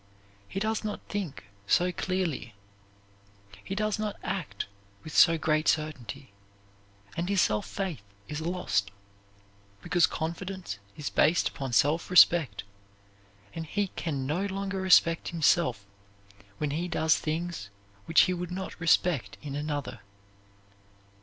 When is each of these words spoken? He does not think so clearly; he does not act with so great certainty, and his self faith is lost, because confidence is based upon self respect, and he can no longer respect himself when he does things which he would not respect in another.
He 0.47 0.59
does 0.59 0.83
not 0.83 0.99
think 1.09 1.43
so 1.67 1.91
clearly; 1.91 2.55
he 3.63 3.75
does 3.75 3.99
not 3.99 4.15
act 4.23 4.65
with 5.03 5.15
so 5.15 5.37
great 5.37 5.67
certainty, 5.67 6.31
and 7.15 7.29
his 7.29 7.39
self 7.39 7.67
faith 7.67 8.01
is 8.27 8.41
lost, 8.41 8.89
because 9.83 10.07
confidence 10.07 10.79
is 10.97 11.11
based 11.11 11.49
upon 11.49 11.73
self 11.73 12.09
respect, 12.09 12.63
and 13.53 13.63
he 13.63 13.89
can 13.89 14.25
no 14.25 14.47
longer 14.47 14.81
respect 14.81 15.27
himself 15.27 15.85
when 16.57 16.71
he 16.71 16.87
does 16.87 17.19
things 17.19 17.69
which 18.05 18.21
he 18.21 18.33
would 18.33 18.49
not 18.49 18.79
respect 18.81 19.37
in 19.43 19.53
another. 19.55 19.99